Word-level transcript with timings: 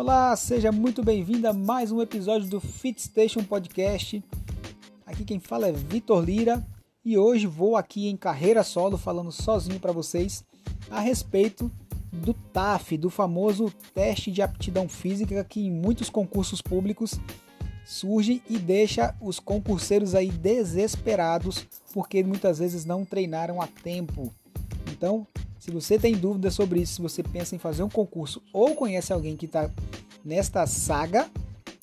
Olá, 0.00 0.36
seja 0.36 0.70
muito 0.70 1.02
bem-vindo 1.02 1.48
a 1.48 1.52
mais 1.52 1.90
um 1.90 2.00
episódio 2.00 2.48
do 2.48 2.60
Fit 2.60 3.02
Station 3.02 3.42
Podcast. 3.42 4.22
Aqui 5.04 5.24
quem 5.24 5.40
fala 5.40 5.66
é 5.66 5.72
Vitor 5.72 6.24
Lira 6.24 6.64
e 7.04 7.18
hoje 7.18 7.48
vou 7.48 7.76
aqui 7.76 8.06
em 8.06 8.16
carreira 8.16 8.62
solo 8.62 8.96
falando 8.96 9.32
sozinho 9.32 9.80
para 9.80 9.90
vocês 9.90 10.44
a 10.88 11.00
respeito 11.00 11.68
do 12.12 12.32
TAF, 12.32 12.96
do 12.96 13.10
famoso 13.10 13.72
teste 13.92 14.30
de 14.30 14.40
aptidão 14.40 14.88
física 14.88 15.42
que 15.42 15.66
em 15.66 15.70
muitos 15.72 16.08
concursos 16.08 16.62
públicos 16.62 17.18
surge 17.84 18.40
e 18.48 18.56
deixa 18.56 19.16
os 19.20 19.40
concurseiros 19.40 20.14
aí 20.14 20.30
desesperados 20.30 21.66
porque 21.92 22.22
muitas 22.22 22.60
vezes 22.60 22.84
não 22.84 23.04
treinaram 23.04 23.60
a 23.60 23.66
tempo. 23.66 24.32
Então, 24.92 25.26
se 25.58 25.70
você 25.70 25.98
tem 25.98 26.14
dúvidas 26.14 26.54
sobre 26.54 26.80
isso, 26.80 26.94
se 26.94 27.02
você 27.02 27.22
pensa 27.22 27.54
em 27.54 27.58
fazer 27.58 27.82
um 27.82 27.88
concurso 27.88 28.42
ou 28.52 28.74
conhece 28.74 29.12
alguém 29.12 29.36
que 29.36 29.46
está 29.46 29.70
nesta 30.24 30.66
saga, 30.66 31.28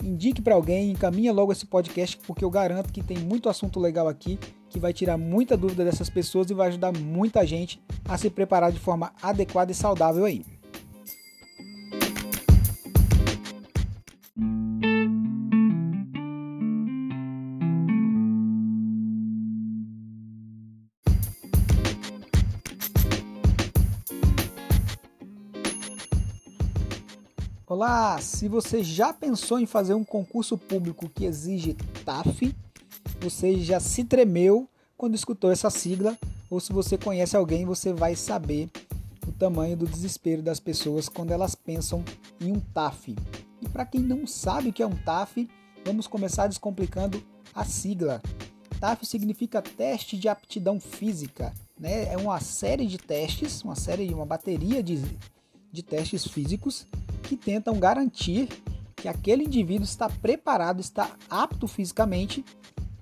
indique 0.03 0.41
para 0.41 0.55
alguém, 0.55 0.91
encaminha 0.91 1.33
logo 1.33 1.51
esse 1.51 1.65
podcast, 1.65 2.17
porque 2.25 2.45
eu 2.45 2.49
garanto 2.49 2.93
que 2.93 3.03
tem 3.03 3.17
muito 3.17 3.49
assunto 3.49 3.79
legal 3.79 4.07
aqui 4.07 4.39
que 4.69 4.79
vai 4.79 4.93
tirar 4.93 5.17
muita 5.17 5.55
dúvida 5.55 5.85
dessas 5.85 6.09
pessoas 6.09 6.49
e 6.49 6.53
vai 6.53 6.67
ajudar 6.67 6.91
muita 6.91 7.45
gente 7.45 7.81
a 8.07 8.17
se 8.17 8.29
preparar 8.29 8.71
de 8.71 8.79
forma 8.79 9.13
adequada 9.21 9.71
e 9.71 9.75
saudável 9.75 10.25
aí. 10.25 10.43
Olá, 27.77 28.21
se 28.21 28.47
você 28.47 28.81
já 28.81 29.11
pensou 29.11 29.59
em 29.59 29.65
fazer 29.65 29.93
um 29.93 30.03
concurso 30.05 30.57
público 30.57 31.09
que 31.09 31.25
exige 31.25 31.73
TAF, 32.05 32.55
você 33.19 33.59
já 33.59 33.81
se 33.81 34.05
tremeu 34.05 34.69
quando 34.95 35.13
escutou 35.13 35.51
essa 35.51 35.69
sigla, 35.69 36.17
ou 36.49 36.61
se 36.61 36.71
você 36.71 36.97
conhece 36.97 37.35
alguém, 37.35 37.65
você 37.65 37.91
vai 37.91 38.15
saber 38.15 38.69
o 39.27 39.31
tamanho 39.33 39.75
do 39.75 39.85
desespero 39.85 40.41
das 40.41 40.57
pessoas 40.57 41.09
quando 41.09 41.31
elas 41.31 41.53
pensam 41.53 42.01
em 42.39 42.49
um 42.49 42.61
TAF. 42.61 43.13
E 43.61 43.67
para 43.67 43.85
quem 43.85 43.99
não 43.99 44.25
sabe 44.25 44.69
o 44.69 44.73
que 44.73 44.81
é 44.81 44.87
um 44.87 44.95
TAF, 44.95 45.45
vamos 45.83 46.07
começar 46.07 46.47
descomplicando 46.47 47.21
a 47.53 47.65
sigla. 47.65 48.21
TAF 48.79 49.05
significa 49.05 49.61
teste 49.61 50.17
de 50.17 50.29
aptidão 50.29 50.79
física, 50.79 51.53
né? 51.77 52.05
É 52.05 52.15
uma 52.15 52.39
série 52.39 52.87
de 52.87 52.97
testes, 52.97 53.61
uma 53.63 53.75
série, 53.75 54.13
uma 54.13 54.25
bateria 54.25 54.81
de, 54.81 55.03
de 55.73 55.83
testes 55.83 56.25
físicos 56.25 56.87
que 57.25 57.35
tentam 57.35 57.79
garantir 57.79 58.47
que 58.95 59.07
aquele 59.07 59.43
indivíduo 59.43 59.83
está 59.83 60.09
preparado, 60.09 60.79
está 60.79 61.15
apto 61.29 61.67
fisicamente 61.67 62.43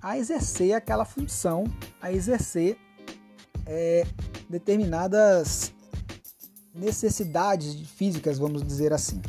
a 0.02 0.18
exercer 0.18 0.74
aquela 0.74 1.04
função, 1.04 1.64
a 2.00 2.12
exercer 2.12 2.76
é, 3.66 4.06
determinadas 4.48 5.72
necessidades 6.74 7.74
físicas, 7.90 8.38
vamos 8.38 8.62
dizer 8.62 8.92
assim, 8.92 9.22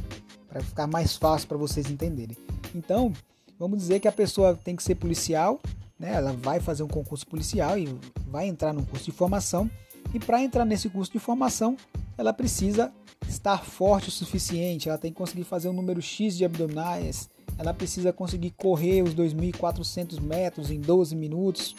para 0.50 0.62
ficar 0.62 0.88
mais 0.88 1.16
fácil 1.16 1.48
para 1.48 1.58
vocês 1.58 1.90
entenderem. 1.90 2.36
Então, 2.74 3.14
vamos 3.60 3.78
dizer 3.78 4.00
que 4.00 4.08
a 4.08 4.12
pessoa 4.12 4.56
tem 4.56 4.76
que 4.76 4.84
ser 4.84 4.96
policial, 4.96 5.62
né? 5.98 6.14
ela 6.16 6.34
vai 6.34 6.60
fazer 6.60 6.84
um 6.84 6.88
concurso 6.88 7.26
policial 7.28 7.78
e 7.78 7.88
vai 8.28 8.48
entrar 8.48 8.74
num 8.74 8.84
curso 8.84 9.06
de 9.06 9.12
formação, 9.12 9.70
e 10.14 10.20
para 10.20 10.42
entrar 10.42 10.66
nesse 10.66 10.90
curso 10.90 11.12
de 11.12 11.20
formação, 11.20 11.78
ela 12.18 12.34
precisa 12.34 12.94
estar 13.28 13.64
forte 13.64 14.10
o 14.10 14.12
suficiente, 14.12 14.90
ela 14.90 14.98
tem 14.98 15.12
que 15.12 15.18
conseguir 15.18 15.44
fazer 15.44 15.70
um 15.70 15.74
número 15.74 16.02
X 16.02 16.38
de 16.38 16.46
abdominais, 16.46 17.30
ela 17.58 17.74
precisa 17.74 18.12
conseguir 18.12 18.52
correr 18.52 19.02
os 19.02 19.16
2.400 19.16 20.20
metros 20.20 20.70
em 20.70 20.80
12 20.80 21.16
minutos. 21.16 21.76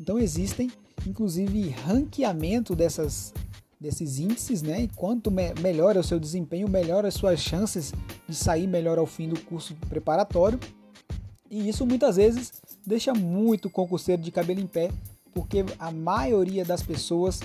Então 0.00 0.18
existem, 0.18 0.70
inclusive, 1.06 1.68
ranqueamento 1.68 2.74
dessas, 2.74 3.32
desses 3.78 4.18
índices, 4.18 4.62
né? 4.62 4.82
E 4.82 4.88
quanto 4.88 5.30
me 5.30 5.52
melhor 5.60 5.96
é 5.96 6.00
o 6.00 6.04
seu 6.04 6.18
desempenho, 6.18 6.68
melhor 6.68 7.04
as 7.04 7.14
suas 7.14 7.40
chances 7.40 7.92
de 8.28 8.34
sair 8.34 8.66
melhor 8.66 8.98
ao 8.98 9.06
fim 9.06 9.28
do 9.28 9.38
curso 9.40 9.74
preparatório. 9.88 10.58
E 11.50 11.68
isso 11.68 11.84
muitas 11.84 12.16
vezes 12.16 12.52
deixa 12.86 13.12
muito 13.12 13.68
concurseiro 13.68 14.22
de 14.22 14.30
cabelo 14.30 14.60
em 14.60 14.66
pé, 14.66 14.90
porque 15.34 15.64
a 15.78 15.90
maioria 15.90 16.64
das 16.64 16.82
pessoas 16.82 17.40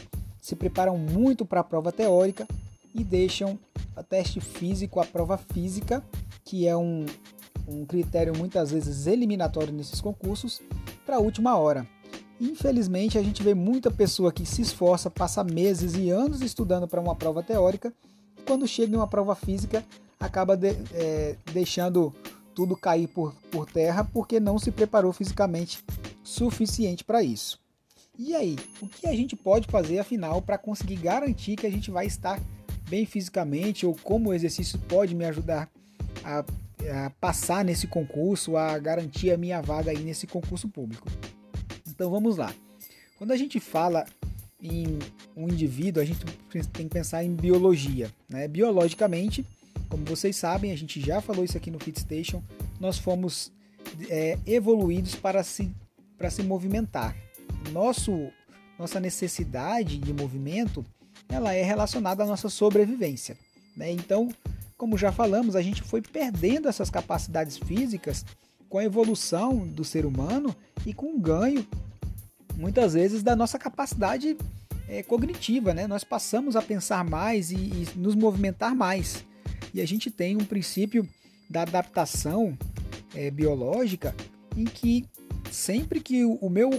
se 0.45 0.55
preparam 0.55 0.95
muito 0.95 1.43
para 1.43 1.61
a 1.61 1.63
prova 1.63 1.91
teórica 1.91 2.47
e 2.93 3.03
deixam 3.03 3.57
a 3.95 4.03
teste 4.03 4.39
físico, 4.39 4.99
a 4.99 5.03
prova 5.03 5.39
física, 5.39 6.03
que 6.43 6.67
é 6.67 6.77
um, 6.77 7.03
um 7.67 7.83
critério 7.83 8.37
muitas 8.37 8.69
vezes 8.69 9.07
eliminatório 9.07 9.73
nesses 9.73 9.99
concursos, 9.99 10.61
para 11.03 11.15
a 11.15 11.19
última 11.19 11.57
hora. 11.57 11.87
Infelizmente, 12.39 13.17
a 13.17 13.23
gente 13.23 13.41
vê 13.41 13.55
muita 13.55 13.89
pessoa 13.89 14.31
que 14.31 14.45
se 14.45 14.61
esforça, 14.61 15.09
passa 15.09 15.43
meses 15.43 15.95
e 15.95 16.11
anos 16.11 16.43
estudando 16.43 16.87
para 16.87 17.01
uma 17.01 17.15
prova 17.15 17.41
teórica, 17.41 17.91
e 18.37 18.43
quando 18.43 18.67
chega 18.67 18.93
em 18.93 18.97
uma 18.97 19.07
prova 19.07 19.33
física, 19.33 19.83
acaba 20.19 20.55
de, 20.55 20.77
é, 20.93 21.37
deixando 21.53 22.13
tudo 22.53 22.77
cair 22.77 23.07
por, 23.07 23.33
por 23.49 23.65
terra 23.65 24.03
porque 24.03 24.39
não 24.39 24.59
se 24.59 24.69
preparou 24.69 25.11
fisicamente 25.11 25.83
suficiente 26.23 27.03
para 27.03 27.23
isso. 27.23 27.64
E 28.17 28.33
aí, 28.35 28.55
o 28.81 28.87
que 28.87 29.07
a 29.07 29.15
gente 29.15 29.35
pode 29.35 29.67
fazer 29.67 29.99
afinal 29.99 30.41
para 30.41 30.57
conseguir 30.57 30.95
garantir 30.97 31.55
que 31.55 31.67
a 31.67 31.71
gente 31.71 31.91
vai 31.91 32.05
estar 32.05 32.39
bem 32.89 33.05
fisicamente 33.05 33.85
ou 33.85 33.95
como 33.95 34.29
o 34.29 34.33
exercício 34.33 34.79
pode 34.79 35.13
me 35.13 35.25
ajudar 35.25 35.69
a, 36.23 36.39
a 37.05 37.09
passar 37.09 37.65
nesse 37.65 37.87
concurso, 37.87 38.55
a 38.55 38.77
garantir 38.79 39.31
a 39.31 39.37
minha 39.37 39.61
vaga 39.61 39.91
aí 39.91 39.99
nesse 39.99 40.27
concurso 40.27 40.69
público. 40.69 41.07
Então 41.87 42.09
vamos 42.09 42.37
lá. 42.37 42.53
Quando 43.17 43.31
a 43.31 43.37
gente 43.37 43.59
fala 43.59 44.05
em 44.61 44.99
um 45.35 45.47
indivíduo, 45.47 46.01
a 46.01 46.05
gente 46.05 46.25
tem 46.71 46.87
que 46.87 46.93
pensar 46.93 47.23
em 47.23 47.33
biologia. 47.33 48.09
Né? 48.29 48.47
Biologicamente, 48.47 49.45
como 49.89 50.05
vocês 50.05 50.35
sabem, 50.35 50.71
a 50.71 50.77
gente 50.77 50.99
já 50.99 51.21
falou 51.21 51.43
isso 51.43 51.57
aqui 51.57 51.69
no 51.69 51.79
FitStation, 51.79 52.41
nós 52.79 52.97
fomos 52.97 53.51
é, 54.09 54.37
evoluídos 54.45 55.15
para 55.15 55.43
se, 55.43 55.71
para 56.17 56.29
se 56.29 56.43
movimentar. 56.43 57.15
Nosso, 57.71 58.29
nossa 58.77 58.99
necessidade 58.99 59.97
de 59.97 60.13
movimento 60.13 60.85
ela 61.29 61.53
é 61.53 61.63
relacionada 61.63 62.23
à 62.23 62.25
nossa 62.25 62.49
sobrevivência. 62.49 63.37
Né? 63.75 63.91
Então, 63.91 64.29
como 64.77 64.97
já 64.97 65.11
falamos, 65.11 65.55
a 65.55 65.61
gente 65.61 65.81
foi 65.81 66.01
perdendo 66.01 66.67
essas 66.67 66.89
capacidades 66.89 67.57
físicas 67.57 68.25
com 68.69 68.77
a 68.77 68.83
evolução 68.83 69.67
do 69.67 69.83
ser 69.83 70.05
humano 70.05 70.55
e 70.85 70.93
com 70.93 71.15
o 71.15 71.19
ganho, 71.19 71.65
muitas 72.55 72.93
vezes, 72.93 73.23
da 73.23 73.35
nossa 73.35 73.57
capacidade 73.57 74.37
é, 74.87 75.01
cognitiva. 75.03 75.73
Né? 75.73 75.87
Nós 75.87 76.03
passamos 76.03 76.55
a 76.55 76.61
pensar 76.61 77.03
mais 77.03 77.51
e, 77.51 77.55
e 77.55 77.87
nos 77.95 78.15
movimentar 78.15 78.75
mais. 78.75 79.23
E 79.73 79.81
a 79.81 79.87
gente 79.87 80.09
tem 80.09 80.35
um 80.35 80.45
princípio 80.45 81.07
da 81.49 81.61
adaptação 81.61 82.57
é, 83.13 83.29
biológica 83.29 84.15
em 84.55 84.65
que 84.65 85.05
sempre 85.51 85.99
que 85.99 86.25
o 86.25 86.49
meu, 86.49 86.69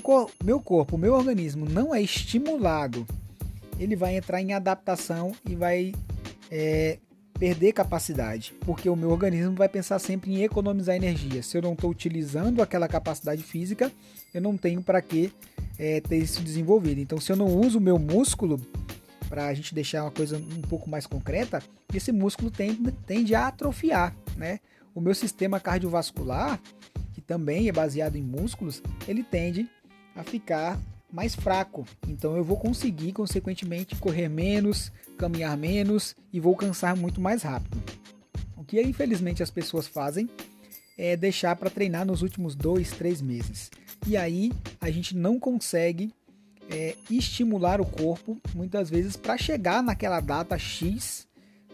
meu 0.45 0.61
corpo, 0.61 0.97
o 0.97 0.99
meu 0.99 1.15
organismo 1.15 1.67
não 1.67 1.95
é 1.95 2.01
estimulado 2.01 3.07
ele 3.79 3.97
vai 3.97 4.17
entrar 4.17 4.41
em 4.41 4.53
adaptação 4.53 5.33
e 5.49 5.55
vai 5.55 5.93
é, 6.51 6.99
perder 7.39 7.73
capacidade, 7.73 8.55
porque 8.61 8.89
o 8.89 8.97
meu 8.97 9.11
organismo 9.11 9.55
vai 9.55 9.69
pensar 9.69 9.99
sempre 9.99 10.33
em 10.33 10.43
economizar 10.43 10.97
energia. 10.97 11.43
Se 11.43 11.57
eu 11.57 11.63
não 11.63 11.75
estou 11.75 11.91
utilizando 11.91 12.63
aquela 12.63 12.89
capacidade 12.89 13.43
física, 13.43 13.93
eu 14.33 14.41
não 14.41 14.57
tenho 14.57 14.83
para 14.83 15.01
que 15.03 15.33
é, 15.79 16.01
ter 16.01 16.17
isso 16.17 16.43
desenvolvido. 16.43 17.01
Então, 17.01 17.21
se 17.21 17.31
eu 17.31 17.37
não 17.37 17.47
uso 17.47 17.79
o 17.79 17.81
meu 17.81 17.99
músculo, 17.99 18.61
para 19.29 19.47
a 19.47 19.55
gente 19.55 19.75
deixar 19.75 20.05
uma 20.05 20.11
coisa 20.11 20.39
um 20.39 20.63
pouco 20.63 20.89
mais 20.89 21.07
concreta, 21.07 21.63
esse 21.93 22.13
músculo 22.13 22.51
tende, 22.51 22.93
tende 23.07 23.35
a 23.35 23.49
atrofiar, 23.49 24.15
né? 24.37 24.61
O 24.95 25.01
meu 25.01 25.15
sistema 25.15 25.61
cardiovascular, 25.61 26.59
também 27.27 27.69
é 27.69 27.73
baseado 27.73 28.17
em 28.17 28.23
músculos, 28.23 28.83
ele 29.07 29.23
tende 29.23 29.69
a 30.15 30.23
ficar 30.23 30.79
mais 31.13 31.35
fraco. 31.35 31.87
Então 32.07 32.37
eu 32.37 32.45
vou 32.45 32.57
conseguir, 32.57 33.13
consequentemente, 33.13 33.97
correr 33.97 34.29
menos, 34.29 34.93
caminhar 35.17 35.57
menos 35.57 36.15
e 36.33 36.41
vou 36.41 36.57
cansar 36.57 36.97
muito 36.97 37.21
mais 37.21 37.43
rápido. 37.43 37.83
O 38.57 38.65
que 38.65 38.81
infelizmente 38.83 39.43
as 39.43 39.51
pessoas 39.51 39.87
fazem 39.87 40.29
é 40.99 41.17
deixar 41.17 41.55
para 41.57 41.71
treinar 41.71 42.07
nos 42.07 42.23
últimos 42.23 42.55
dois, 42.55 42.91
três 42.91 43.21
meses. 43.21 43.71
E 44.07 44.17
aí 44.17 44.53
a 44.81 44.91
gente 44.91 45.17
não 45.17 45.39
consegue 45.39 46.13
é, 46.71 46.97
estimular 47.11 47.81
o 47.81 47.87
corpo 47.87 48.41
muitas 48.55 48.91
vezes 48.91 49.17
para 49.17 49.37
chegar 49.37 49.83
naquela 49.83 50.21
data 50.21 50.59
X 50.59 51.27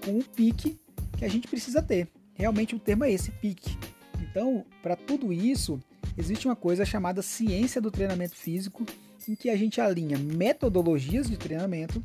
com 0.05 0.19
o 0.19 0.25
pique 0.25 0.79
que 1.19 1.25
a 1.25 1.29
gente 1.29 1.47
precisa 1.47 1.81
ter. 1.81 2.09
Realmente 2.35 2.75
o 2.75 2.79
termo 2.79 3.05
é 3.05 3.13
esse, 3.13 3.31
pique. 3.31 3.77
Então, 4.23 4.65
para 4.81 4.95
tudo 4.95 5.33
isso, 5.33 5.81
existe 6.17 6.47
uma 6.47 6.55
coisa 6.55 6.85
chamada 6.85 7.23
ciência 7.23 7.81
do 7.81 7.91
treinamento 7.91 8.37
físico 8.37 8.87
em 9.29 9.35
que 9.35 9.51
a 9.51 9.57
gente 9.57 9.81
alinha 9.81 10.19
metodologias 10.19 11.29
de 11.29 11.37
treinamento 11.37 12.03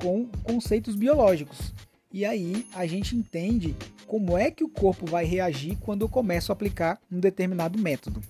com 0.00 0.26
conceitos 0.42 0.94
biológicos. 0.94 1.72
E 2.12 2.24
aí 2.24 2.66
a 2.74 2.86
gente 2.86 3.16
entende 3.16 3.74
como 4.06 4.38
é 4.38 4.50
que 4.50 4.64
o 4.64 4.68
corpo 4.68 5.06
vai 5.06 5.24
reagir 5.24 5.76
quando 5.80 6.02
eu 6.02 6.08
começo 6.08 6.52
a 6.52 6.54
aplicar 6.54 7.00
um 7.10 7.18
determinado 7.18 7.78
método. 7.78 8.22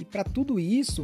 E 0.00 0.04
para 0.04 0.24
tudo 0.24 0.58
isso, 0.58 1.02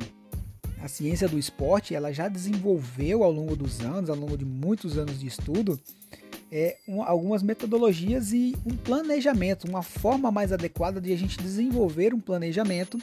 a 0.82 0.88
ciência 0.88 1.28
do 1.28 1.38
esporte 1.38 1.94
ela 1.94 2.12
já 2.12 2.28
desenvolveu 2.28 3.22
ao 3.22 3.30
longo 3.30 3.56
dos 3.56 3.80
anos, 3.80 4.10
ao 4.10 4.16
longo 4.16 4.36
de 4.36 4.44
muitos 4.44 4.98
anos 4.98 5.18
de 5.20 5.26
estudo, 5.26 5.80
é, 6.54 6.76
um, 6.86 7.02
algumas 7.02 7.42
metodologias 7.42 8.32
e 8.32 8.54
um 8.64 8.76
planejamento, 8.76 9.68
uma 9.68 9.82
forma 9.82 10.30
mais 10.30 10.52
adequada 10.52 11.00
de 11.00 11.12
a 11.12 11.16
gente 11.16 11.36
desenvolver 11.36 12.14
um 12.14 12.20
planejamento 12.20 12.96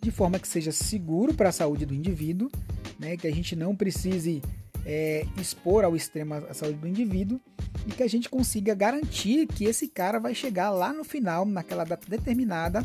de 0.00 0.10
forma 0.10 0.38
que 0.38 0.48
seja 0.48 0.72
seguro 0.72 1.34
para 1.34 1.50
a 1.50 1.52
saúde 1.52 1.84
do 1.84 1.92
indivíduo, 1.92 2.50
né, 2.98 3.18
que 3.18 3.26
a 3.26 3.34
gente 3.34 3.54
não 3.54 3.76
precise 3.76 4.40
é, 4.86 5.26
expor 5.38 5.84
ao 5.84 5.94
extremo 5.94 6.32
a 6.32 6.54
saúde 6.54 6.78
do 6.78 6.88
indivíduo 6.88 7.38
e 7.86 7.90
que 7.90 8.02
a 8.02 8.08
gente 8.08 8.30
consiga 8.30 8.74
garantir 8.74 9.46
que 9.46 9.66
esse 9.66 9.88
cara 9.88 10.18
vai 10.18 10.34
chegar 10.34 10.70
lá 10.70 10.90
no 10.90 11.04
final, 11.04 11.44
naquela 11.44 11.84
data 11.84 12.08
determinada, 12.08 12.82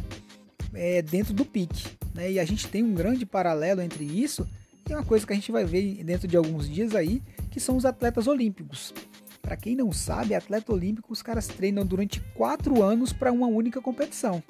é, 0.74 1.02
dentro 1.02 1.34
do 1.34 1.46
pique. 1.46 1.88
Né? 2.14 2.34
E 2.34 2.40
a 2.40 2.44
gente 2.44 2.68
tem 2.68 2.84
um 2.84 2.94
grande 2.94 3.26
paralelo 3.26 3.82
entre 3.82 4.04
isso 4.04 4.46
e 4.90 4.94
uma 4.94 5.06
coisa 5.06 5.26
que 5.26 5.32
a 5.32 5.36
gente 5.38 5.54
vai 5.54 5.64
ver 5.64 6.04
dentro 6.04 6.28
de 6.28 6.36
alguns 6.36 6.70
dias 6.70 6.96
aí, 6.96 7.22
que 7.50 7.62
são 7.62 7.78
os 7.78 7.86
atletas 7.86 8.28
olímpicos. 8.28 8.94
Para 9.42 9.58
quem 9.58 9.76
não 9.76 9.92
sabe, 9.92 10.36
atleta 10.36 10.72
olímpico, 10.72 11.12
os 11.12 11.22
caras 11.22 11.48
treinam 11.48 11.86
durante 11.86 12.20
quatro 12.36 12.82
anos 12.84 13.12
para 13.12 13.32
uma 13.32 13.48
única 13.48 13.82
competição. 13.82 14.42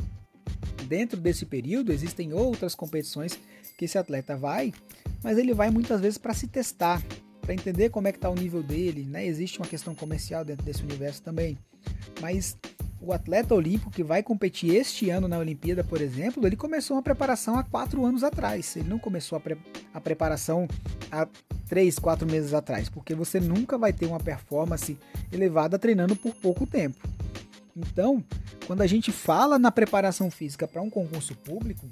Dentro 0.87 1.19
desse 1.19 1.45
período, 1.45 1.91
existem 1.91 2.33
outras 2.33 2.75
competições 2.75 3.39
que 3.77 3.85
esse 3.85 3.97
atleta 3.97 4.35
vai, 4.35 4.73
mas 5.23 5.37
ele 5.37 5.53
vai 5.53 5.69
muitas 5.69 6.01
vezes 6.01 6.17
para 6.17 6.33
se 6.33 6.47
testar, 6.47 7.01
para 7.41 7.53
entender 7.53 7.89
como 7.89 8.07
é 8.07 8.11
que 8.11 8.17
está 8.17 8.29
o 8.29 8.35
nível 8.35 8.61
dele. 8.61 9.03
Né? 9.03 9.25
Existe 9.25 9.59
uma 9.59 9.67
questão 9.67 9.95
comercial 9.95 10.43
dentro 10.43 10.65
desse 10.65 10.83
universo 10.83 11.21
também. 11.21 11.57
Mas 12.19 12.57
o 13.01 13.11
atleta 13.11 13.55
olímpico 13.55 13.89
que 13.89 14.03
vai 14.03 14.21
competir 14.21 14.75
este 14.75 15.09
ano 15.09 15.27
na 15.27 15.39
Olimpíada, 15.39 15.83
por 15.83 15.99
exemplo, 15.99 16.45
ele 16.45 16.55
começou 16.55 16.95
uma 16.95 17.01
preparação 17.01 17.57
há 17.57 17.63
quatro 17.63 18.05
anos 18.05 18.23
atrás. 18.23 18.75
Ele 18.75 18.87
não 18.87 18.99
começou 18.99 19.35
a, 19.37 19.39
pre 19.39 19.57
a 19.91 19.99
preparação 19.99 20.67
há 21.11 21.27
três, 21.67 21.97
quatro 21.97 22.29
meses 22.29 22.53
atrás, 22.53 22.89
porque 22.89 23.15
você 23.15 23.39
nunca 23.39 23.77
vai 23.77 23.91
ter 23.91 24.05
uma 24.05 24.19
performance 24.19 24.95
elevada 25.31 25.79
treinando 25.79 26.15
por 26.15 26.35
pouco 26.35 26.67
tempo. 26.67 27.09
Então, 27.75 28.23
quando 28.67 28.81
a 28.81 28.87
gente 28.87 29.11
fala 29.11 29.57
na 29.57 29.71
preparação 29.71 30.29
física 30.29 30.67
para 30.67 30.81
um 30.81 30.89
concurso 30.89 31.35
público, 31.35 31.87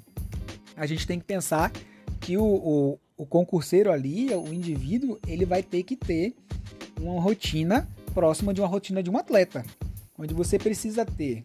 a 0.76 0.86
gente 0.86 1.06
tem 1.06 1.18
que 1.18 1.24
pensar 1.24 1.72
que 2.20 2.36
o, 2.36 2.44
o, 2.44 2.98
o 3.16 3.26
concurseiro 3.26 3.90
ali, 3.90 4.32
o 4.32 4.52
indivíduo, 4.52 5.18
ele 5.26 5.44
vai 5.44 5.62
ter 5.62 5.82
que 5.82 5.96
ter 5.96 6.36
uma 7.00 7.20
rotina 7.20 7.88
próxima 8.14 8.54
de 8.54 8.60
uma 8.60 8.68
rotina 8.68 9.02
de 9.02 9.10
um 9.10 9.16
atleta 9.16 9.64
onde 10.20 10.34
você 10.34 10.58
precisa 10.58 11.06
ter 11.06 11.44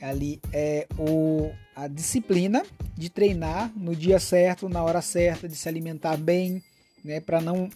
ali 0.00 0.40
é 0.52 0.86
o, 0.96 1.50
a 1.74 1.88
disciplina 1.88 2.64
de 2.96 3.10
treinar 3.10 3.72
no 3.74 3.96
dia 3.96 4.20
certo, 4.20 4.68
na 4.68 4.82
hora 4.82 5.02
certa, 5.02 5.48
de 5.48 5.56
se 5.56 5.68
alimentar 5.68 6.16
bem, 6.16 6.62
né, 7.04 7.20
para 7.20 7.40
não 7.40 7.68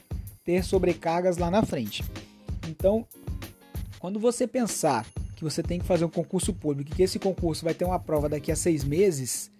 ter 0.44 0.62
sobrecargas 0.62 1.38
lá 1.38 1.50
na 1.50 1.64
frente. 1.64 2.04
Então, 2.68 3.04
quando 3.98 4.20
você 4.20 4.46
pensar 4.46 5.04
que 5.34 5.42
você 5.42 5.62
tem 5.62 5.80
que 5.80 5.86
fazer 5.86 6.04
um 6.04 6.10
concurso 6.10 6.52
público, 6.52 6.94
que 6.94 7.02
esse 7.02 7.18
concurso 7.18 7.64
vai 7.64 7.74
ter 7.74 7.84
uma 7.84 7.98
prova 7.98 8.28
daqui 8.28 8.52
a 8.52 8.56
seis 8.56 8.84
meses, 8.84 9.50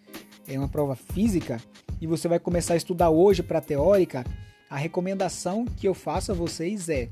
é 0.46 0.56
uma 0.58 0.68
prova 0.68 0.94
física, 0.94 1.60
e 2.00 2.06
você 2.06 2.28
vai 2.28 2.38
começar 2.38 2.74
a 2.74 2.76
estudar 2.76 3.10
hoje 3.10 3.42
para 3.42 3.60
teórica, 3.60 4.24
a 4.70 4.76
recomendação 4.76 5.64
que 5.64 5.88
eu 5.88 5.94
faço 5.94 6.30
a 6.30 6.34
vocês 6.34 6.88
é 6.88 7.08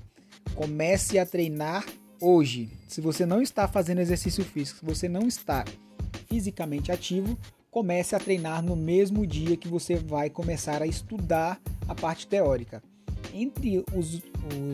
comece 0.55 1.19
a 1.19 1.27
treinar 1.27 1.85
hoje, 2.21 2.69
se 2.89 3.01
você 3.01 3.27
não 3.27 3.43
está 3.43 3.69
fazendo 3.69 4.01
exercício 4.01 4.45
físico, 4.45 4.81
se 4.81 4.85
você 4.85 5.09
não 5.09 5.27
está 5.27 5.65
fisicamente 6.29 6.91
ativo, 6.91 7.39
comece 7.71 8.17
a 8.17 8.19
treinar 8.19 8.63
no 8.63 8.75
mesmo 8.75 9.27
dia 9.27 9.57
que 9.57 9.69
você 9.69 9.97
vai 9.97 10.31
começar 10.31 10.83
a 10.83 10.87
estudar 10.87 11.61
a 11.87 11.95
parte 11.95 12.27
teórica. 12.27 12.83
Entre 13.35 13.85
os, 13.95 14.23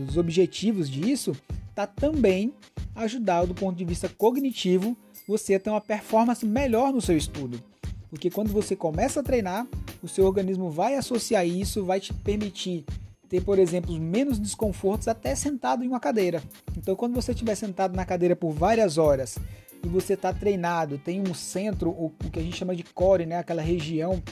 os 0.09 0.17
objetivos 0.17 0.89
disso 0.89 1.37
está 1.71 1.87
também 1.87 2.55
ajudar 2.95 3.45
do 3.47 3.55
ponto 3.55 3.77
de 3.77 3.85
vista 3.85 4.09
cognitivo 4.09 4.97
você 5.27 5.55
a 5.55 5.61
ter 5.61 5.71
uma 5.71 5.81
performance 5.81 6.45
melhor 6.45 6.93
no 6.93 7.01
seu 7.01 7.17
estudo. 7.17 7.63
Porque 8.11 8.31
quando 8.31 8.53
você 8.53 8.77
começa 8.77 9.21
a 9.21 9.23
treinar, 9.23 9.67
o 10.03 10.09
seu 10.09 10.27
organismo 10.27 10.71
vai 10.71 10.97
associar 10.97 11.47
isso, 11.47 11.85
vai 11.85 11.99
te 11.99 12.13
permitir 12.13 12.85
ter, 13.33 13.43
por 13.43 13.59
exemplo, 13.59 13.99
menos 13.99 14.39
desconfortos 14.39 15.09
até 15.09 15.35
sentado 15.35 15.83
em 15.83 15.89
uma 15.89 15.99
cadeira. 15.99 16.43
Então, 16.77 16.95
quando 16.95 17.15
você 17.15 17.33
estiver 17.33 17.55
sentado 17.55 17.97
na 17.97 18.05
cadeira 18.05 18.37
por 18.37 18.53
várias 18.53 18.99
horas 18.99 19.39
e 19.83 19.89
você 19.89 20.13
está 20.13 20.35
treinado, 20.35 20.99
tem 20.99 21.19
um 21.19 21.33
centro, 21.33 21.89
o, 21.89 22.13
que 22.31 22.39
a 22.39 22.43
gente 22.43 22.59
chama 22.59 22.77
de 22.77 22.83
core, 22.83 23.25
né, 23.25 23.39
aquela 23.39 23.63
região 23.63 24.23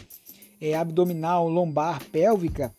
é, 0.61 0.75
abdominal, 0.75 1.49
lombar, 1.49 2.05
pélvica 2.12 2.75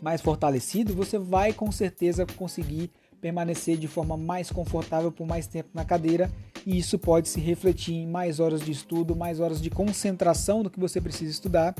mais 0.00 0.20
fortalecido, 0.20 0.94
você 0.94 1.18
vai 1.18 1.52
com 1.52 1.72
certeza 1.72 2.24
conseguir 2.36 2.88
permanecer 3.20 3.76
de 3.76 3.88
forma 3.88 4.16
mais 4.16 4.52
confortável 4.52 5.10
por 5.10 5.26
mais 5.26 5.48
tempo 5.48 5.70
na 5.74 5.84
cadeira. 5.84 6.30
E 6.64 6.78
isso 6.78 6.96
pode 6.96 7.28
se 7.28 7.40
refletir 7.40 7.94
em 7.94 8.06
mais 8.06 8.38
horas 8.38 8.60
de 8.60 8.70
estudo, 8.70 9.16
mais 9.16 9.40
horas 9.40 9.60
de 9.60 9.68
concentração 9.68 10.62
do 10.62 10.70
que 10.70 10.78
você 10.78 11.00
precisa 11.00 11.32
estudar 11.32 11.74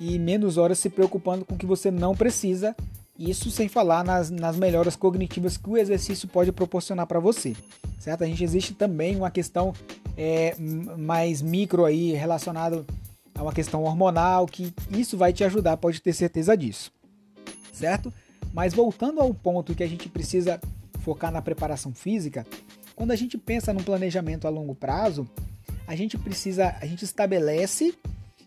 e 0.00 0.18
menos 0.18 0.56
horas 0.58 0.78
se 0.78 0.90
preocupando 0.90 1.44
com 1.44 1.54
o 1.54 1.58
que 1.58 1.66
você 1.66 1.90
não 1.90 2.14
precisa. 2.14 2.74
Isso 3.18 3.50
sem 3.50 3.68
falar 3.68 4.04
nas, 4.04 4.30
nas 4.30 4.56
melhoras 4.56 4.94
cognitivas 4.94 5.56
que 5.56 5.70
o 5.70 5.76
exercício 5.76 6.28
pode 6.28 6.52
proporcionar 6.52 7.06
para 7.06 7.18
você, 7.18 7.56
certo? 7.98 8.24
A 8.24 8.26
gente 8.26 8.44
existe 8.44 8.74
também 8.74 9.16
uma 9.16 9.30
questão 9.30 9.72
é, 10.16 10.54
mais 10.98 11.40
micro 11.40 11.86
aí 11.86 12.12
relacionada 12.12 12.84
a 13.34 13.42
uma 13.42 13.52
questão 13.52 13.84
hormonal 13.84 14.46
que 14.46 14.72
isso 14.90 15.16
vai 15.16 15.32
te 15.32 15.44
ajudar, 15.44 15.78
pode 15.78 16.00
ter 16.00 16.12
certeza 16.12 16.54
disso, 16.54 16.92
certo? 17.72 18.12
Mas 18.52 18.74
voltando 18.74 19.20
ao 19.20 19.32
ponto 19.32 19.74
que 19.74 19.82
a 19.82 19.88
gente 19.88 20.08
precisa 20.10 20.60
focar 21.00 21.32
na 21.32 21.40
preparação 21.40 21.94
física, 21.94 22.46
quando 22.94 23.12
a 23.12 23.16
gente 23.16 23.36
pensa 23.38 23.72
num 23.72 23.82
planejamento 23.82 24.46
a 24.46 24.50
longo 24.50 24.74
prazo, 24.74 25.28
a 25.86 25.94
gente 25.94 26.18
precisa, 26.18 26.74
a 26.80 26.86
gente 26.86 27.04
estabelece 27.04 27.94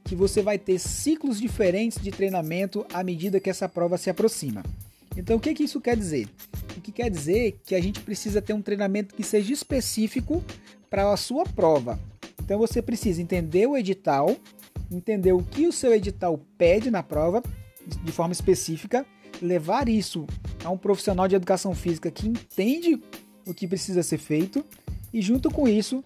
que 0.09 0.15
você 0.15 0.41
vai 0.41 0.57
ter 0.57 0.79
ciclos 0.79 1.39
diferentes 1.39 2.01
de 2.01 2.09
treinamento 2.09 2.83
à 2.91 3.03
medida 3.03 3.39
que 3.39 3.47
essa 3.47 3.69
prova 3.69 3.95
se 3.95 4.09
aproxima. 4.09 4.63
Então, 5.15 5.37
o 5.37 5.39
que, 5.39 5.53
que 5.53 5.63
isso 5.63 5.79
quer 5.79 5.95
dizer? 5.95 6.27
O 6.75 6.81
que 6.81 6.91
quer 6.91 7.11
dizer 7.11 7.59
que 7.63 7.75
a 7.75 7.79
gente 7.79 7.99
precisa 7.99 8.41
ter 8.41 8.53
um 8.53 8.61
treinamento 8.61 9.13
que 9.13 9.21
seja 9.21 9.53
específico 9.53 10.43
para 10.89 11.13
a 11.13 11.15
sua 11.15 11.43
prova. 11.43 11.99
Então, 12.41 12.57
você 12.57 12.81
precisa 12.81 13.21
entender 13.21 13.67
o 13.67 13.77
edital, 13.77 14.35
entender 14.91 15.31
o 15.31 15.43
que 15.43 15.67
o 15.67 15.71
seu 15.71 15.93
edital 15.93 16.39
pede 16.57 16.89
na 16.89 17.03
prova 17.03 17.43
de 18.03 18.11
forma 18.11 18.33
específica, 18.33 19.05
levar 19.39 19.87
isso 19.87 20.25
a 20.63 20.71
um 20.71 20.77
profissional 20.77 21.27
de 21.27 21.35
educação 21.35 21.75
física 21.75 22.09
que 22.09 22.27
entende 22.27 22.99
o 23.45 23.53
que 23.53 23.67
precisa 23.67 24.01
ser 24.01 24.17
feito 24.17 24.65
e, 25.13 25.21
junto 25.21 25.51
com 25.51 25.67
isso, 25.67 26.03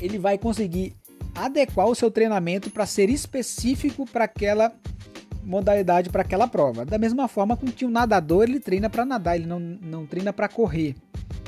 ele 0.00 0.16
vai 0.16 0.38
conseguir 0.38 0.94
adequar 1.36 1.86
o 1.86 1.94
seu 1.94 2.10
treinamento 2.10 2.70
para 2.70 2.86
ser 2.86 3.10
específico 3.10 4.06
para 4.06 4.24
aquela 4.24 4.72
modalidade, 5.44 6.10
para 6.10 6.22
aquela 6.22 6.48
prova. 6.48 6.84
Da 6.84 6.98
mesma 6.98 7.28
forma 7.28 7.56
com 7.56 7.66
que 7.66 7.84
o 7.84 7.90
nadador 7.90 8.44
ele 8.44 8.58
treina 8.58 8.90
para 8.90 9.04
nadar, 9.04 9.36
ele 9.36 9.46
não, 9.46 9.60
não 9.60 10.06
treina 10.06 10.32
para 10.32 10.48
correr, 10.48 10.96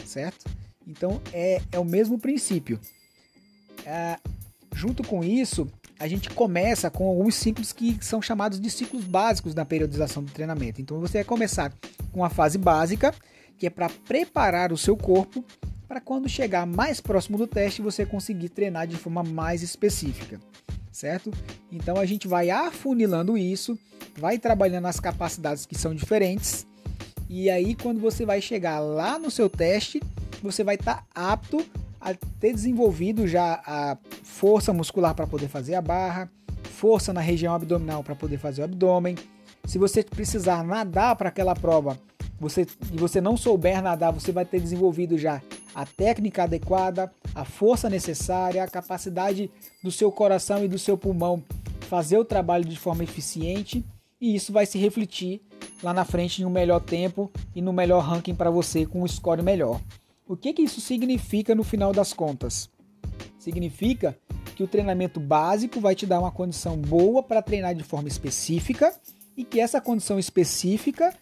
certo? 0.05 0.47
Então 0.87 1.21
é, 1.33 1.61
é 1.73 1.79
o 1.79 1.85
mesmo 1.85 2.19
princípio. 2.19 2.79
É, 3.85 4.19
junto 4.75 5.03
com 5.03 5.25
isso, 5.25 5.69
a 5.99 6.07
gente 6.07 6.31
começa 6.31 6.91
com 6.91 7.09
alguns 7.09 7.35
ciclos 7.35 7.73
que 7.73 7.99
são 8.01 8.23
chamados 8.23 8.61
de 8.61 8.71
ciclos 8.71 9.05
básicos 9.05 9.55
na 9.55 9.65
periodização 9.65 10.23
do 10.23 10.31
treinamento. 10.31 10.81
Então 10.81 11.01
você 11.01 11.19
vai 11.19 11.25
começar 11.25 11.73
com 12.13 12.25
a 12.25 12.31
fase 12.31 12.57
básica, 12.57 13.13
que 13.59 13.67
é 13.67 13.71
para 13.71 13.89
preparar 14.07 14.73
o 14.73 14.79
seu 14.79 14.97
corpo 14.97 15.45
para 15.89 16.01
quando 16.01 16.29
chegar 16.29 16.67
mais 16.67 17.01
próximo 17.01 17.39
do 17.39 17.47
teste 17.47 17.81
você 17.81 18.05
conseguir 18.05 18.51
treinar 18.51 18.87
de 18.87 18.97
forma 18.97 19.23
mais 19.23 19.63
específica, 19.63 20.39
certo? 20.93 21.33
Então 21.73 21.97
a 21.97 22.05
gente 22.05 22.29
vai 22.29 22.51
afunilando 22.51 23.39
isso, 23.39 23.79
vai 24.17 24.39
trabalhando 24.39 24.87
as 24.87 25.01
capacidades 25.01 25.65
que 25.65 25.77
são 25.77 25.95
diferentes 25.95 26.67
e 27.29 27.49
aí 27.49 27.75
quando 27.75 28.01
você 28.01 28.27
vai 28.27 28.43
chegar 28.43 28.81
lá 28.81 29.19
no 29.19 29.31
seu 29.31 29.49
teste, 29.49 30.03
você 30.43 30.63
vai 30.63 30.75
estar 30.75 30.97
tá 30.97 31.07
apto 31.15 31.65
a 32.01 32.15
ter 32.39 32.53
desenvolvido 32.53 33.27
já 33.27 33.61
a 33.67 33.97
força 34.23 34.73
muscular 34.73 35.15
para 35.15 35.27
poder 35.27 35.49
fazer 35.49 35.75
a 35.75 35.83
barra, 35.83 36.31
força 36.63 37.13
na 37.13 37.21
região 37.21 37.55
abdominal 37.55 38.05
para 38.05 38.15
poder 38.15 38.39
fazer 38.39 38.61
o 38.61 38.65
abdômen. 38.65 39.17
Se 39.65 39.79
você 39.79 40.03
precisar 40.03 40.63
nadar 40.63 41.17
para 41.17 41.29
aquela 41.29 41.55
prova, 41.55 41.99
você 42.39 42.67
e 42.93 42.97
você 42.97 43.21
não 43.21 43.37
souber 43.37 43.83
nadar, 43.83 44.13
você 44.13 44.31
vai 44.31 44.45
ter 44.45 44.61
desenvolvido 44.61 45.19
já 45.19 45.43
a 45.75 45.85
técnica 45.85 46.45
adequada, 46.45 47.13
a 47.35 47.45
força 47.45 47.89
necessária, 47.89 48.63
a 48.63 48.69
capacidade 48.69 49.51
do 49.83 49.91
seu 49.91 50.11
coração 50.11 50.65
e 50.65 50.69
do 50.69 50.79
seu 50.79 50.97
pulmão 50.97 51.43
fazer 51.89 52.19
o 52.19 52.25
trabalho 52.25 52.65
de 52.65 52.77
forma 52.77 53.03
eficiente 53.03 53.85
e 54.21 54.35
isso 54.35 54.53
vai 54.53 54.67
se 54.67 54.79
refletir 54.79 55.41
lá 55.83 55.95
na 55.95 56.05
frente 56.05 56.43
em 56.43 56.45
um 56.45 56.51
melhor 56.51 56.81
tempo 56.81 57.31
e 57.55 57.63
no 57.63 57.73
melhor 57.73 58.01
ranking 58.03 58.35
para 58.35 58.51
você 58.51 58.85
com 58.85 59.03
um 59.03 59.09
score 59.09 59.43
melhor. 59.43 59.81
O 60.27 60.37
que, 60.37 60.53
que 60.53 60.63
isso 60.63 60.81
significa 60.81 61.55
no 61.55 61.65
final 61.65 61.93
das 61.93 62.13
contas? 62.13 62.69
Significa 63.39 64.19
que 64.55 64.63
o 64.63 64.69
treinamento 64.69 65.19
básico 65.21 65.81
vai 65.81 65.95
te 65.95 66.05
dar 66.05 66.19
uma 66.19 66.33
condição 66.33 66.77
boa 66.77 67.23
para 67.23 67.41
treinar 67.41 67.75
de 67.75 67.85
forma 67.85 68.09
específica 68.09 68.93
e 69.37 69.45
que 69.45 69.61
essa 69.61 69.81
condição 69.81 70.19
específica 70.19 71.15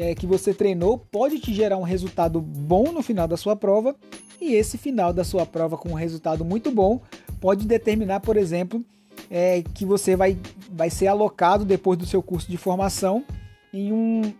é, 0.00 0.14
que 0.14 0.26
você 0.26 0.52
treinou 0.52 0.98
pode 0.98 1.38
te 1.40 1.52
gerar 1.54 1.76
um 1.76 1.82
resultado 1.82 2.40
bom 2.40 2.92
no 2.92 3.02
final 3.02 3.26
da 3.26 3.36
sua 3.36 3.56
prova 3.56 3.96
e 4.40 4.54
esse 4.54 4.76
final 4.76 5.12
da 5.12 5.24
sua 5.24 5.46
prova 5.46 5.76
com 5.76 5.90
um 5.90 5.94
resultado 5.94 6.44
muito 6.44 6.70
bom 6.70 7.00
pode 7.40 7.66
determinar, 7.66 8.20
por 8.20 8.36
exemplo, 8.36 8.84
é, 9.30 9.62
que 9.74 9.84
você 9.84 10.14
vai, 10.14 10.36
vai 10.70 10.90
ser 10.90 11.06
alocado 11.06 11.64
depois 11.64 11.98
do 11.98 12.06
seu 12.06 12.22
curso 12.22 12.50
de 12.50 12.56
formação 12.56 13.24
em 13.72 13.92
um, 13.92 14.32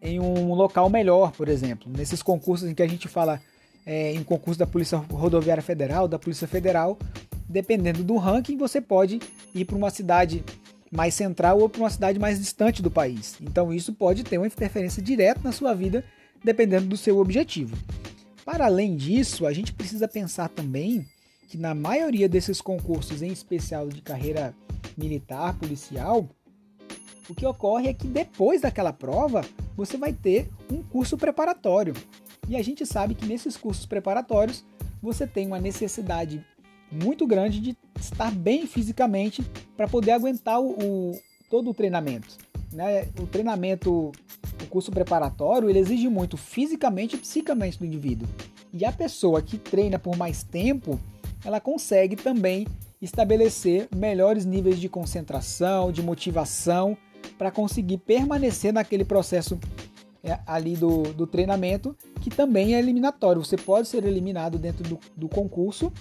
em 0.00 0.20
um 0.20 0.52
local 0.54 0.88
melhor, 0.90 1.32
por 1.32 1.48
exemplo. 1.48 1.90
Nesses 1.96 2.22
concursos 2.22 2.68
em 2.68 2.74
que 2.74 2.82
a 2.82 2.88
gente 2.88 3.08
fala 3.08 3.40
é, 3.86 4.12
em 4.12 4.22
concurso 4.22 4.58
da 4.58 4.66
Polícia 4.66 4.98
Rodoviária 4.98 5.62
Federal, 5.62 6.06
da 6.06 6.18
Polícia 6.18 6.46
Federal, 6.48 6.98
dependendo 7.48 8.02
do 8.02 8.16
ranking, 8.16 8.56
você 8.56 8.80
pode 8.80 9.20
ir 9.54 9.64
para 9.64 9.76
uma 9.76 9.90
cidade 9.90 10.44
mais 10.92 11.14
central 11.14 11.58
ou 11.58 11.70
para 11.70 11.80
uma 11.80 11.90
cidade 11.90 12.18
mais 12.18 12.38
distante 12.38 12.82
do 12.82 12.90
país. 12.90 13.38
Então 13.40 13.72
isso 13.72 13.94
pode 13.94 14.22
ter 14.22 14.36
uma 14.36 14.46
interferência 14.46 15.02
direta 15.02 15.40
na 15.42 15.50
sua 15.50 15.72
vida, 15.72 16.04
dependendo 16.44 16.86
do 16.86 16.96
seu 16.98 17.18
objetivo. 17.18 17.74
Para 18.44 18.66
além 18.66 18.94
disso, 18.94 19.46
a 19.46 19.52
gente 19.52 19.72
precisa 19.72 20.06
pensar 20.06 20.50
também 20.50 21.06
que 21.48 21.56
na 21.56 21.74
maioria 21.74 22.28
desses 22.28 22.60
concursos, 22.60 23.22
em 23.22 23.32
especial 23.32 23.88
de 23.88 24.02
carreira 24.02 24.54
militar, 24.96 25.56
policial, 25.58 26.28
o 27.28 27.34
que 27.34 27.46
ocorre 27.46 27.88
é 27.88 27.94
que 27.94 28.06
depois 28.06 28.60
daquela 28.60 28.92
prova, 28.92 29.42
você 29.74 29.96
vai 29.96 30.12
ter 30.12 30.50
um 30.70 30.82
curso 30.82 31.16
preparatório. 31.16 31.94
E 32.48 32.56
a 32.56 32.62
gente 32.62 32.84
sabe 32.84 33.14
que 33.14 33.24
nesses 33.24 33.56
cursos 33.56 33.86
preparatórios, 33.86 34.64
você 35.00 35.26
tem 35.26 35.46
uma 35.46 35.60
necessidade 35.60 36.44
muito 36.92 37.26
grande 37.26 37.60
de 37.60 37.76
estar 37.98 38.30
bem 38.30 38.66
fisicamente 38.66 39.42
para 39.76 39.88
poder 39.88 40.12
aguentar 40.12 40.60
o, 40.60 40.70
o, 40.72 41.20
todo 41.50 41.70
o 41.70 41.74
treinamento. 41.74 42.36
Né? 42.72 43.08
O 43.18 43.26
treinamento, 43.26 44.12
o 44.62 44.66
curso 44.68 44.90
preparatório, 44.90 45.68
ele 45.68 45.78
exige 45.78 46.08
muito 46.08 46.36
fisicamente 46.36 47.16
e 47.16 47.18
psicamente 47.18 47.78
do 47.78 47.86
indivíduo. 47.86 48.28
E 48.72 48.84
a 48.84 48.92
pessoa 48.92 49.42
que 49.42 49.58
treina 49.58 49.98
por 49.98 50.16
mais 50.16 50.42
tempo, 50.42 50.98
ela 51.44 51.60
consegue 51.60 52.16
também 52.16 52.66
estabelecer 53.00 53.88
melhores 53.94 54.44
níveis 54.44 54.78
de 54.78 54.88
concentração, 54.88 55.90
de 55.90 56.02
motivação, 56.02 56.96
para 57.36 57.50
conseguir 57.50 57.98
permanecer 57.98 58.72
naquele 58.72 59.04
processo 59.04 59.58
é, 60.22 60.38
ali 60.46 60.76
do, 60.76 61.02
do 61.14 61.26
treinamento, 61.26 61.96
que 62.20 62.30
também 62.30 62.74
é 62.74 62.78
eliminatório. 62.78 63.44
Você 63.44 63.56
pode 63.56 63.88
ser 63.88 64.04
eliminado 64.04 64.58
dentro 64.58 64.84
do, 64.84 64.98
do 65.16 65.28
concurso 65.28 65.92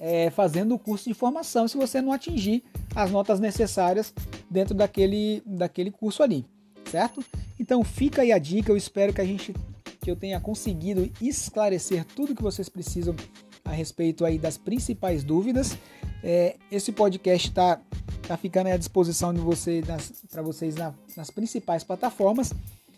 é, 0.00 0.30
fazendo 0.30 0.74
o 0.74 0.78
curso 0.78 1.04
de 1.08 1.14
formação 1.14 1.68
se 1.68 1.76
você 1.76 2.00
não 2.00 2.10
atingir 2.10 2.64
as 2.96 3.10
notas 3.10 3.38
necessárias 3.38 4.14
dentro 4.50 4.74
daquele, 4.74 5.42
daquele 5.44 5.90
curso 5.90 6.22
ali, 6.22 6.46
certo? 6.90 7.22
Então 7.58 7.84
fica 7.84 8.22
aí 8.22 8.32
a 8.32 8.38
dica, 8.38 8.72
eu 8.72 8.76
espero 8.76 9.12
que 9.12 9.20
a 9.20 9.24
gente 9.24 9.54
que 10.00 10.10
eu 10.10 10.16
tenha 10.16 10.40
conseguido 10.40 11.10
esclarecer 11.20 12.06
tudo 12.16 12.34
que 12.34 12.42
vocês 12.42 12.70
precisam 12.70 13.14
a 13.62 13.70
respeito 13.70 14.24
aí 14.24 14.38
das 14.38 14.56
principais 14.56 15.22
dúvidas. 15.22 15.76
É, 16.24 16.56
esse 16.72 16.90
podcast 16.90 17.48
está 17.48 17.78
tá 18.26 18.36
ficando 18.38 18.68
à 18.68 18.76
disposição 18.78 19.34
de 19.34 19.40
vocês 19.40 19.84
para 20.30 20.40
vocês 20.40 20.74
na, 20.74 20.94
nas 21.14 21.30
principais 21.30 21.84
plataformas. 21.84 22.54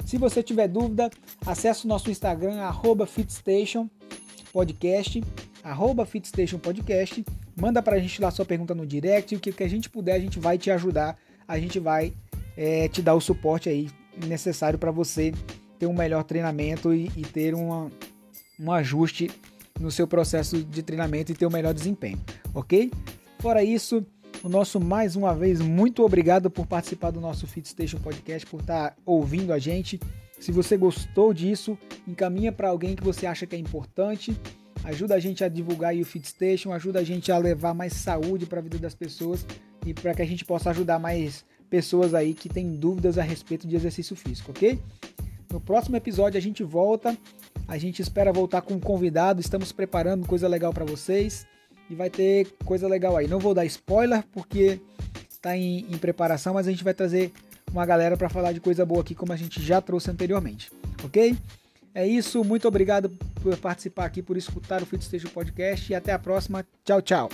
Se 0.06 0.16
você 0.16 0.44
tiver 0.44 0.68
dúvida, 0.68 1.10
acesse 1.44 1.84
o 1.86 1.88
nosso 1.88 2.08
Instagram, 2.08 2.60
arroba 2.60 3.04
Fitstation 3.04 3.90
Podcast 4.52 5.20
arroba 5.62 6.04
Fitstation 6.04 6.58
Podcast. 6.58 7.24
Manda 7.56 7.82
pra 7.82 7.98
gente 7.98 8.20
lá 8.20 8.30
sua 8.30 8.44
pergunta 8.44 8.74
no 8.74 8.86
direct. 8.86 9.34
O 9.34 9.40
que, 9.40 9.52
que 9.52 9.62
a 9.62 9.68
gente 9.68 9.88
puder, 9.88 10.14
a 10.14 10.18
gente 10.18 10.38
vai 10.38 10.58
te 10.58 10.70
ajudar. 10.70 11.16
A 11.46 11.58
gente 11.58 11.78
vai 11.78 12.12
é, 12.56 12.88
te 12.88 13.02
dar 13.02 13.14
o 13.14 13.20
suporte 13.20 13.68
aí 13.68 13.88
necessário 14.26 14.78
para 14.78 14.90
você 14.90 15.32
ter 15.78 15.86
um 15.86 15.94
melhor 15.94 16.24
treinamento 16.24 16.92
e, 16.94 17.10
e 17.16 17.22
ter 17.22 17.54
uma, 17.54 17.90
um 18.58 18.70
ajuste 18.70 19.30
no 19.80 19.90
seu 19.90 20.06
processo 20.06 20.62
de 20.62 20.82
treinamento 20.82 21.32
e 21.32 21.34
ter 21.34 21.46
um 21.46 21.50
melhor 21.50 21.74
desempenho, 21.74 22.20
ok? 22.54 22.90
Fora 23.40 23.64
isso, 23.64 24.06
o 24.44 24.48
nosso 24.48 24.78
mais 24.78 25.16
uma 25.16 25.34
vez 25.34 25.60
muito 25.60 26.04
obrigado 26.04 26.50
por 26.50 26.66
participar 26.66 27.10
do 27.10 27.20
nosso 27.20 27.46
Fitstation 27.46 27.98
Podcast, 27.98 28.46
por 28.46 28.60
estar 28.60 28.90
tá 28.90 28.96
ouvindo 29.04 29.52
a 29.52 29.58
gente. 29.58 29.98
Se 30.38 30.52
você 30.52 30.76
gostou 30.76 31.32
disso, 31.32 31.76
encaminha 32.06 32.52
para 32.52 32.68
alguém 32.68 32.94
que 32.94 33.02
você 33.02 33.26
acha 33.26 33.46
que 33.46 33.56
é 33.56 33.58
importante 33.58 34.36
ajuda 34.84 35.14
a 35.14 35.18
gente 35.18 35.44
a 35.44 35.48
divulgar 35.48 35.94
o 35.94 36.04
FitStation, 36.04 36.72
ajuda 36.72 37.00
a 37.00 37.04
gente 37.04 37.30
a 37.30 37.38
levar 37.38 37.74
mais 37.74 37.92
saúde 37.92 38.46
para 38.46 38.58
a 38.58 38.62
vida 38.62 38.78
das 38.78 38.94
pessoas 38.94 39.46
e 39.86 39.94
para 39.94 40.14
que 40.14 40.22
a 40.22 40.26
gente 40.26 40.44
possa 40.44 40.70
ajudar 40.70 40.98
mais 40.98 41.44
pessoas 41.68 42.14
aí 42.14 42.34
que 42.34 42.48
têm 42.48 42.74
dúvidas 42.74 43.18
a 43.18 43.22
respeito 43.22 43.66
de 43.66 43.74
exercício 43.76 44.14
físico, 44.14 44.50
ok? 44.50 44.78
No 45.50 45.60
próximo 45.60 45.96
episódio 45.96 46.38
a 46.38 46.42
gente 46.42 46.62
volta, 46.62 47.16
a 47.68 47.78
gente 47.78 48.00
espera 48.00 48.32
voltar 48.32 48.62
com 48.62 48.74
um 48.74 48.80
convidado, 48.80 49.40
estamos 49.40 49.72
preparando 49.72 50.26
coisa 50.26 50.48
legal 50.48 50.72
para 50.72 50.84
vocês 50.84 51.46
e 51.88 51.94
vai 51.94 52.10
ter 52.10 52.46
coisa 52.64 52.88
legal 52.88 53.16
aí. 53.16 53.28
Não 53.28 53.38
vou 53.38 53.54
dar 53.54 53.64
spoiler 53.66 54.24
porque 54.32 54.80
está 55.28 55.56
em, 55.56 55.86
em 55.90 55.98
preparação, 55.98 56.54
mas 56.54 56.66
a 56.66 56.70
gente 56.70 56.84
vai 56.84 56.94
trazer 56.94 57.32
uma 57.70 57.86
galera 57.86 58.16
para 58.16 58.28
falar 58.28 58.52
de 58.52 58.60
coisa 58.60 58.84
boa 58.84 59.00
aqui, 59.00 59.14
como 59.14 59.32
a 59.32 59.36
gente 59.36 59.62
já 59.62 59.80
trouxe 59.80 60.10
anteriormente, 60.10 60.70
ok? 61.04 61.36
É 61.94 62.06
isso, 62.06 62.42
muito 62.42 62.66
obrigado 62.66 63.10
por 63.42 63.56
participar 63.58 64.06
aqui, 64.06 64.22
por 64.22 64.36
escutar 64.36 64.82
o 64.82 64.86
Fit 64.86 65.04
Station 65.04 65.28
Podcast 65.28 65.92
e 65.92 65.94
até 65.94 66.12
a 66.12 66.18
próxima. 66.18 66.64
Tchau, 66.84 67.02
tchau. 67.02 67.28